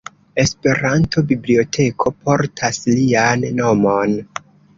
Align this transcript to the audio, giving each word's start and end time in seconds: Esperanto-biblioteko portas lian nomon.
Esperanto-biblioteko 0.43 2.15
portas 2.25 2.81
lian 2.95 3.47
nomon. 3.61 4.19